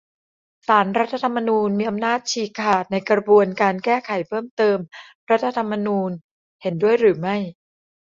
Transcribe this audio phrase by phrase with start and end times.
[0.67, 4.77] ศาลรัฐธรรมนูญมีอำนาจชี้ขาดในกระบวนการแก้ไขเพิ่มเติม
[5.29, 6.11] รัฐธรรมนูญ
[6.61, 7.37] เห็นด้วยหรือไม่?